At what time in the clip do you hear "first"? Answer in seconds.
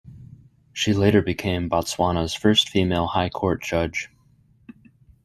2.33-2.69